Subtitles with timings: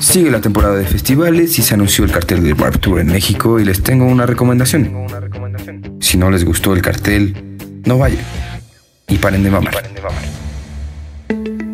[0.00, 3.60] Sigue la temporada de festivales y se anunció el cartel del Warp Tour en México
[3.60, 5.06] y les tengo una recomendación.
[6.00, 8.24] Si no les gustó el cartel, no vayan.
[9.08, 9.74] Y paren de mamar.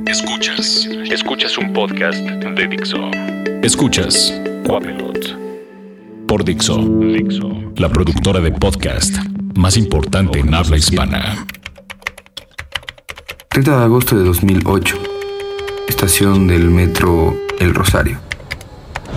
[0.06, 0.88] Escuchas.
[1.10, 3.10] Escuchas un podcast de Dixo.
[3.62, 4.34] Escuchas
[4.66, 6.26] Coapelot.
[6.26, 6.78] Por Dixo.
[6.78, 7.72] Dixo.
[7.76, 9.16] La productora de podcast
[9.56, 11.46] más importante en habla hispana.
[13.48, 14.96] 30 de agosto de 2008.
[15.88, 18.18] Estación del metro El Rosario.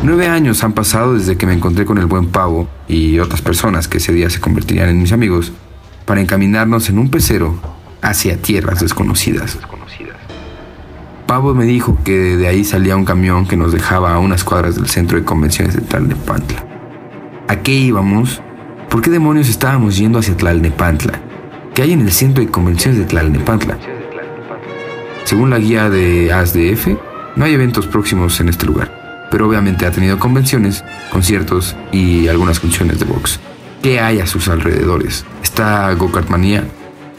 [0.02, 3.88] Nueve años han pasado desde que me encontré con el buen pavo y otras personas
[3.88, 5.52] que ese día se convertirían en mis amigos
[6.06, 7.60] para encaminarnos en un pecero
[8.02, 9.58] hacia tierras desconocidas.
[11.28, 14.76] Pavo me dijo que de ahí salía un camión que nos dejaba a unas cuadras
[14.76, 16.66] del centro de convenciones de Tlalnepantla.
[17.48, 18.42] ¿A qué íbamos?
[18.90, 21.20] ¿Por qué demonios estábamos yendo hacia Tlalnepantla?
[21.76, 23.78] ¿Qué hay en el centro de convenciones de Tlalnepantla?
[25.26, 26.98] Según la guía de ASDF,
[27.36, 32.60] no hay eventos próximos en este lugar pero obviamente ha tenido convenciones, conciertos y algunas
[32.60, 33.40] funciones de box.
[33.82, 35.26] ¿Qué hay a sus alrededores?
[35.42, 36.64] Está Gokartmanía,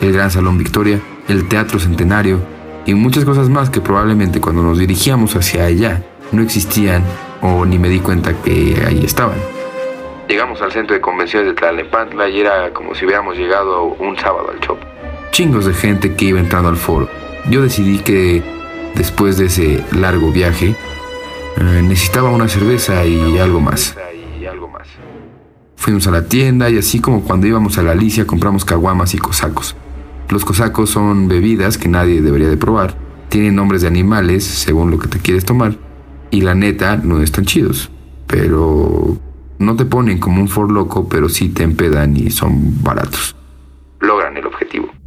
[0.01, 2.41] el Gran Salón Victoria, el Teatro Centenario
[2.87, 6.03] y muchas cosas más que probablemente cuando nos dirigíamos hacia allá
[6.33, 7.03] no existían
[7.41, 9.39] o ni me di cuenta que ahí estaban.
[10.29, 14.51] Llegamos al centro de convenciones de Tlalnepantla y era como si hubiéramos llegado un sábado
[14.53, 14.79] al shop.
[15.33, 17.09] Chingos de gente que iba entrando al foro.
[17.49, 18.60] Yo decidí que
[18.95, 20.75] después de ese largo viaje
[21.57, 23.97] eh, necesitaba una cerveza y algo más.
[25.81, 29.19] Fuimos a la tienda y así como cuando íbamos a la Alicia compramos caguamas y
[29.19, 29.75] cosacos.
[30.29, 32.95] Los cosacos son bebidas que nadie debería de probar.
[33.31, 35.77] Tienen nombres de animales según lo que te quieres tomar.
[36.31, 37.91] Y la neta no están chidos.
[38.27, 39.17] Pero
[39.59, 43.35] no te ponen como un for loco, pero sí te empedan y son baratos.
[44.01, 45.00] Logran el objetivo.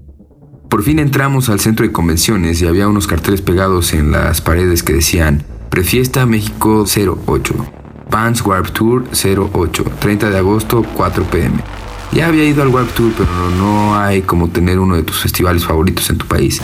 [0.73, 4.81] Por fin entramos al centro de convenciones y había unos carteles pegados en las paredes
[4.81, 7.53] que decían Prefiesta México 08.
[8.09, 9.83] Vans Warp Tour 08.
[9.99, 11.57] 30 de agosto 4 pm.
[12.11, 15.63] Ya había ido al Warp Tour, pero no hay como tener uno de tus festivales
[15.63, 16.59] favoritos en tu país.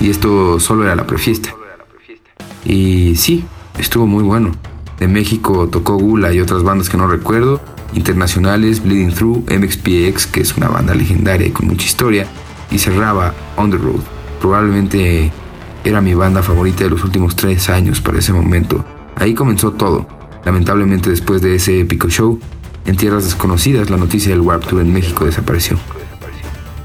[0.00, 1.54] Y esto solo era la prefiesta.
[2.64, 3.44] Y sí,
[3.78, 4.50] estuvo muy bueno.
[4.98, 7.60] De México tocó Gula y otras bandas que no recuerdo.
[7.94, 12.26] Internacionales, Bleeding Through, MXPX, que es una banda legendaria y con mucha historia.
[12.70, 14.02] Y cerraba On the Road.
[14.40, 15.32] Probablemente
[15.84, 18.84] era mi banda favorita de los últimos tres años para ese momento.
[19.16, 20.06] Ahí comenzó todo.
[20.44, 22.38] Lamentablemente después de ese épico show,
[22.86, 25.78] en tierras desconocidas la noticia del Warp Tour en México desapareció.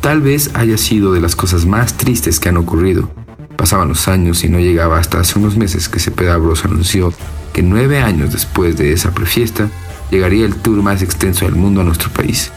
[0.02, 3.10] Tal vez haya sido de las cosas más tristes que han ocurrido.
[3.56, 7.14] Pasaban los años y no llegaba hasta hace unos meses que Cepeda Bros anunció
[7.54, 9.70] que nueve años después de esa prefiesta
[10.12, 12.52] llegaría el tour más extenso del mundo a nuestro país.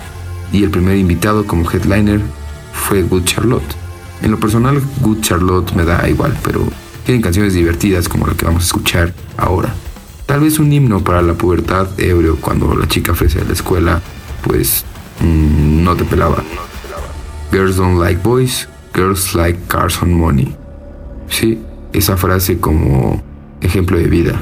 [0.52, 2.20] Y el primer invitado como headliner
[2.76, 3.86] fue Good Charlotte
[4.22, 6.66] en lo personal, Good Charlotte me da igual, pero
[7.04, 9.74] tienen canciones divertidas como la que vamos a escuchar ahora.
[10.24, 14.00] Tal vez un himno para la pubertad ebrio cuando la chica fresa de la escuela,
[14.42, 14.84] pues
[15.20, 16.42] mm, no te pelaba.
[17.52, 20.56] Girls don't like boys, girls like cars on money.
[21.28, 21.60] Sí,
[21.92, 23.22] esa frase como
[23.60, 24.40] ejemplo de vida.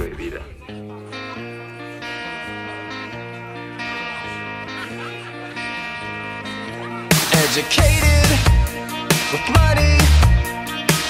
[7.57, 7.94] with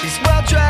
[0.05, 0.64] He's well dressed,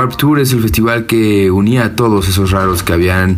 [0.00, 3.36] Warp Tour es el festival que unía a todos esos raros que habían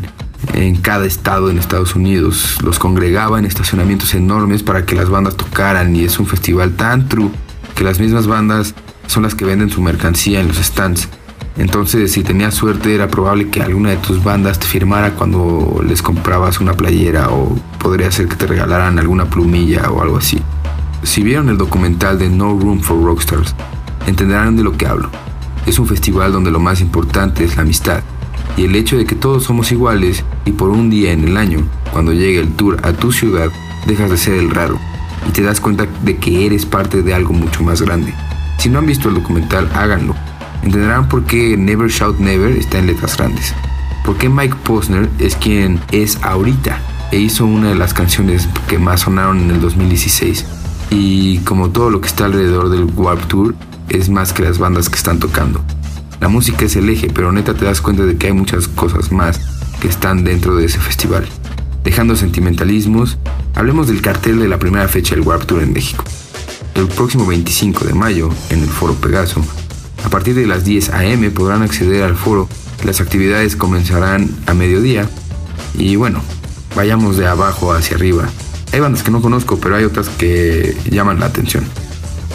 [0.54, 2.58] en cada estado en Estados Unidos.
[2.62, 7.08] Los congregaba en estacionamientos enormes para que las bandas tocaran y es un festival tan
[7.08, 7.32] true
[7.74, 8.76] que las mismas bandas
[9.08, 11.08] son las que venden su mercancía en los stands.
[11.56, 16.00] Entonces, si tenías suerte, era probable que alguna de tus bandas te firmara cuando les
[16.00, 20.40] comprabas una playera o podría ser que te regalaran alguna plumilla o algo así.
[21.02, 23.52] Si vieron el documental de No Room for Rockstars,
[24.06, 25.10] entenderán de lo que hablo.
[25.66, 28.02] Es un festival donde lo más importante es la amistad
[28.56, 31.66] y el hecho de que todos somos iguales y por un día en el año,
[31.92, 33.50] cuando llegue el tour a tu ciudad,
[33.86, 34.78] dejas de ser el raro
[35.28, 38.12] y te das cuenta de que eres parte de algo mucho más grande.
[38.58, 40.14] Si no han visto el documental, háganlo.
[40.62, 43.54] Entenderán por qué Never Shout Never está en letras grandes.
[44.04, 46.80] Por qué Mike Posner es quien es ahorita
[47.10, 50.46] e hizo una de las canciones que más sonaron en el 2016.
[50.90, 53.54] Y como todo lo que está alrededor del Warp Tour,
[53.92, 55.62] es más que las bandas que están tocando.
[56.20, 59.12] La música es el eje, pero neta te das cuenta de que hay muchas cosas
[59.12, 59.40] más
[59.80, 61.26] que están dentro de ese festival.
[61.84, 63.18] Dejando sentimentalismos,
[63.54, 66.04] hablemos del cartel de la primera fecha del Warp Tour en México.
[66.74, 69.44] El próximo 25 de mayo, en el Foro Pegaso,
[70.04, 71.30] a partir de las 10 a.m.
[71.30, 72.48] podrán acceder al foro.
[72.84, 75.08] Las actividades comenzarán a mediodía.
[75.74, 76.22] Y bueno,
[76.74, 78.28] vayamos de abajo hacia arriba.
[78.72, 81.64] Hay bandas que no conozco, pero hay otras que llaman la atención.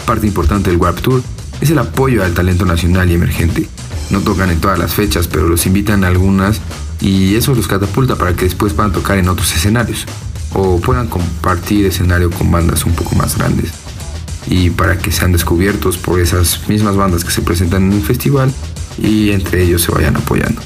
[0.06, 1.22] Parte importante del Warp Tour
[1.60, 3.68] es el apoyo al talento nacional y emergente.
[4.10, 6.60] No tocan en todas las fechas, pero los invitan a algunas
[7.00, 10.06] y eso los catapulta para que después puedan tocar en otros escenarios
[10.54, 13.72] o puedan compartir escenario con bandas un poco más grandes
[14.50, 18.52] y para que sean descubiertos por esas mismas bandas que se presentan en el festival
[18.96, 20.60] y entre ellos se vayan apoyando.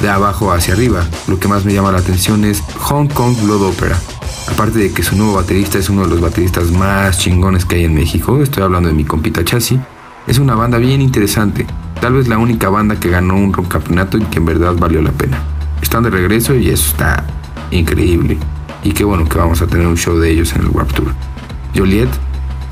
[0.00, 3.62] De abajo hacia arriba, lo que más me llama la atención es Hong Kong Blood
[3.62, 3.98] Opera.
[4.46, 7.84] Aparte de que su nuevo baterista es uno de los bateristas más chingones que hay
[7.84, 9.80] en México, estoy hablando de mi compita Chassis,
[10.28, 11.66] es una banda bien interesante,
[12.02, 15.10] tal vez la única banda que ganó un campeonato y que en verdad valió la
[15.10, 15.42] pena.
[15.80, 17.24] Están de regreso y eso está
[17.70, 18.38] increíble.
[18.84, 21.14] Y qué bueno que vamos a tener un show de ellos en el Warp Tour.
[21.74, 22.10] Joliet,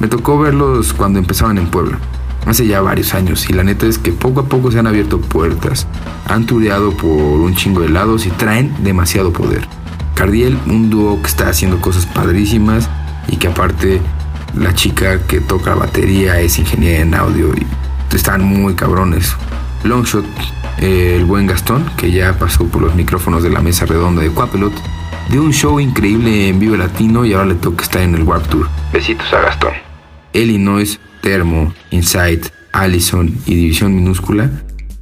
[0.00, 1.98] me tocó verlos cuando empezaban en Puebla,
[2.44, 5.18] hace ya varios años, y la neta es que poco a poco se han abierto
[5.18, 5.86] puertas,
[6.28, 9.66] han tureado por un chingo de lados y traen demasiado poder.
[10.14, 12.90] Cardiel, un dúo que está haciendo cosas padrísimas
[13.28, 14.02] y que aparte
[14.56, 17.66] la chica que toca batería es ingeniera en audio y
[18.14, 19.36] están muy cabrones.
[19.84, 20.24] Longshot,
[20.78, 24.72] el buen Gastón, que ya pasó por los micrófonos de la mesa redonda de Quapelot,
[25.28, 28.46] dio un show increíble en Vivo Latino y ahora le toca estar en el Warp
[28.48, 28.68] Tour.
[28.92, 29.72] Besitos a Gastón.
[30.32, 34.50] Illinois, Termo, Insight, Allison y División Minúscula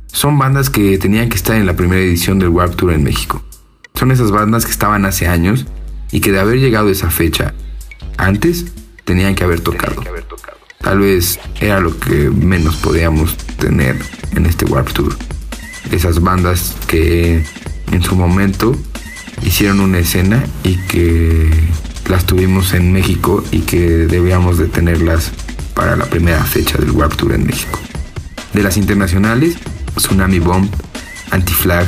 [0.07, 3.43] son bandas que tenían que estar en la primera edición del Warp Tour en México.
[3.95, 5.67] Son esas bandas que estaban hace años
[6.11, 7.55] y que de haber llegado a esa fecha
[8.17, 8.67] antes
[9.05, 10.03] tenían que haber tocado.
[10.81, 13.97] Tal vez era lo que menos podíamos tener
[14.33, 15.17] en este Warp Tour.
[15.91, 17.45] Esas bandas que
[17.91, 18.77] en su momento
[19.43, 21.51] hicieron una escena y que
[22.09, 25.33] las tuvimos en México y que debíamos de tenerlas
[25.75, 27.79] para la primera fecha del Warp Tour en México.
[28.53, 29.57] De las internacionales,
[29.97, 30.69] Tsunami Bomb,
[31.31, 31.87] Anti-Flag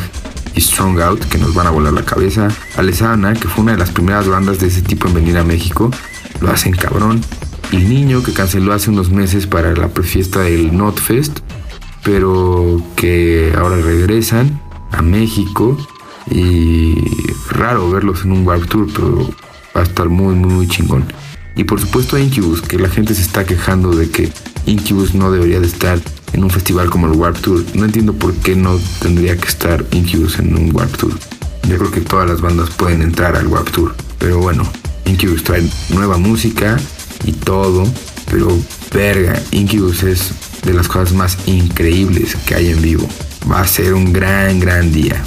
[0.55, 2.49] y Strong Out, que nos van a volar la cabeza.
[2.77, 5.91] Alessana, que fue una de las primeras bandas de ese tipo en venir a México,
[6.41, 7.21] lo hacen cabrón.
[7.73, 11.41] El niño que canceló hace unos meses para la fiesta del Notfest,
[12.05, 14.61] pero que ahora regresan
[14.93, 15.77] a México
[16.31, 16.95] y
[17.51, 19.31] raro verlos en un Warp Tour, pero
[19.77, 21.05] va a estar muy, muy, muy chingón.
[21.57, 24.31] Y por supuesto Incubus, que la gente se está quejando de que
[24.67, 25.99] Incubus no debería de estar
[26.33, 27.65] en un festival como el Warp Tour.
[27.75, 31.15] No entiendo por qué no tendría que estar Incubus en un Warp Tour.
[31.69, 33.95] Yo creo que todas las bandas pueden entrar al Warp Tour.
[34.19, 34.65] Pero bueno,
[35.07, 36.77] Incubus trae nueva música
[37.25, 37.85] y todo.
[38.31, 38.59] Pero
[38.93, 40.33] verga, Incubus es
[40.65, 43.09] de las cosas más increíbles que hay en vivo.
[43.51, 45.23] Va a ser un gran, gran día.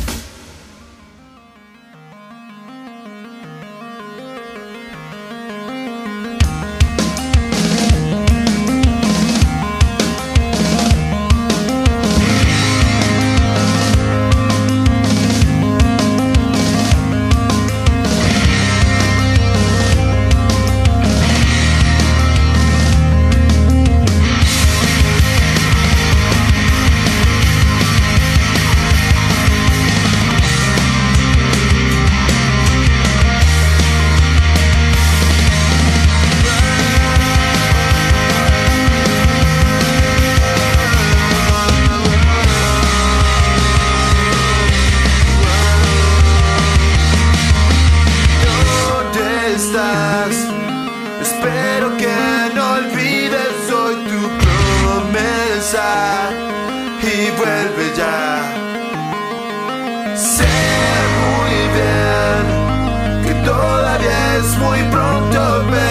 [64.43, 65.88] swój prąd to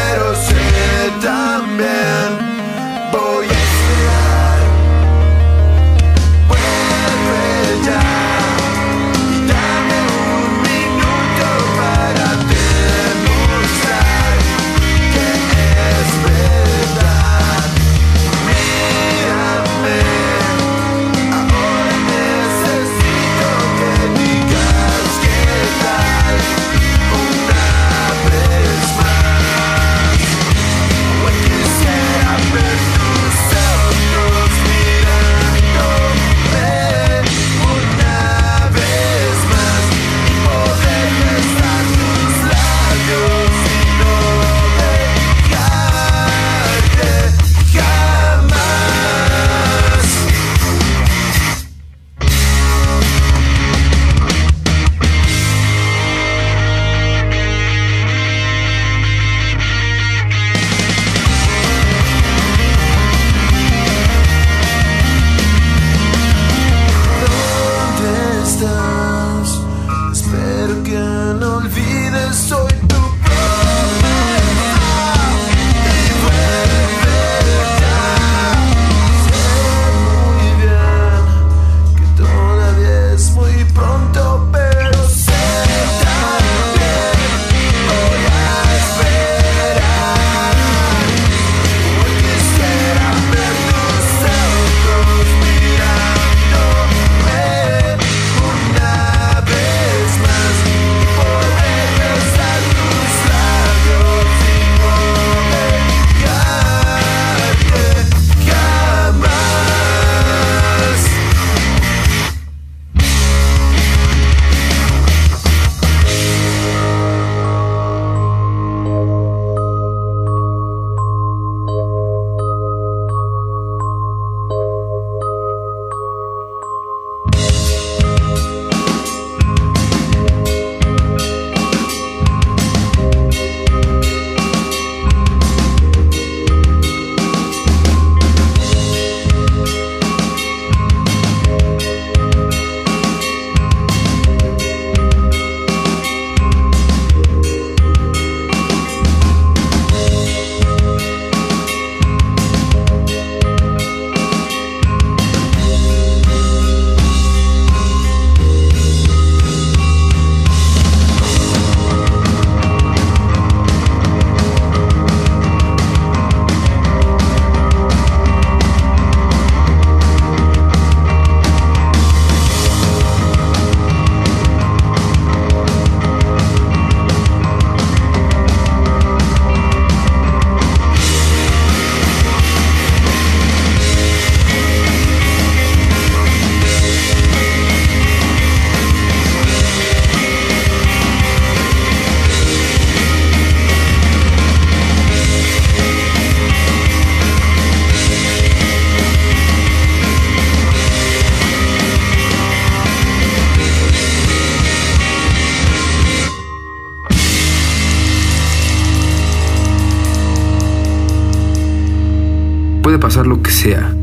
[212.88, 213.94] Puede pasar lo que sea,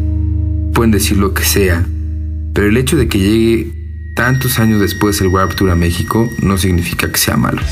[0.75, 1.83] pueden decir lo que sea,
[2.53, 3.73] pero el hecho de que llegue
[4.15, 7.63] tantos años después el Warp Tour a México no significa que sea malo.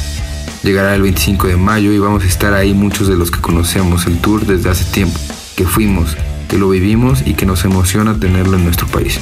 [0.64, 4.08] Llegará el 25 de mayo y vamos a estar ahí muchos de los que conocemos
[4.08, 5.20] el tour desde hace tiempo,
[5.56, 6.18] que fuimos,
[6.50, 9.20] que lo vivimos y que nos emociona tenerlo en nuestro país.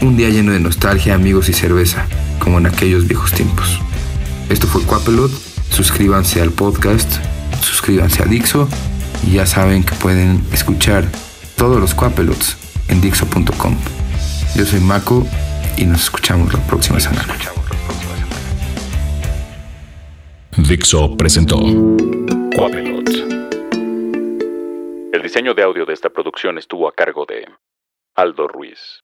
[0.00, 2.04] Un día lleno de nostalgia, amigos y cerveza,
[2.40, 3.78] como en aquellos viejos tiempos.
[4.48, 5.30] Esto fue Quapelot,
[5.70, 7.08] suscríbanse al podcast,
[7.62, 8.68] suscríbanse a Dixo
[9.24, 11.08] y ya saben que pueden escuchar
[11.58, 12.56] todos los Quapelots
[12.88, 13.76] en Dixo.com.
[14.54, 15.26] Yo soy Mako
[15.76, 17.26] y nos escuchamos la próxima semana.
[20.56, 21.58] Dixo presentó
[22.54, 23.08] Quapelot.
[25.12, 27.44] El diseño de audio de esta producción estuvo a cargo de
[28.14, 28.96] Aldo Ruiz.